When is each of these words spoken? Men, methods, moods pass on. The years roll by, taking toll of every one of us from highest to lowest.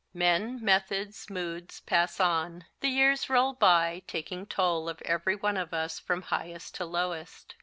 Men, 0.15 0.65
methods, 0.65 1.29
moods 1.29 1.79
pass 1.81 2.19
on. 2.19 2.65
The 2.79 2.87
years 2.87 3.29
roll 3.29 3.53
by, 3.53 4.01
taking 4.07 4.47
toll 4.47 4.89
of 4.89 4.99
every 5.05 5.35
one 5.35 5.57
of 5.57 5.75
us 5.75 5.99
from 5.99 6.23
highest 6.23 6.73
to 6.77 6.85
lowest. 6.85 7.53